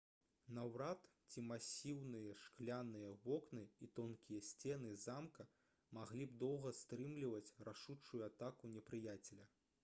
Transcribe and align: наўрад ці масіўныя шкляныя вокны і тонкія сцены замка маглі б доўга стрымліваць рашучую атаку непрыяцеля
наўрад 0.57 1.03
ці 1.33 1.41
масіўныя 1.49 2.37
шкляныя 2.43 3.11
вокны 3.25 3.65
і 3.87 3.91
тонкія 3.99 4.41
сцены 4.47 4.95
замка 5.03 5.47
маглі 5.99 6.27
б 6.33 6.39
доўга 6.45 6.73
стрымліваць 6.81 7.55
рашучую 7.71 8.25
атаку 8.31 8.75
непрыяцеля 8.75 9.49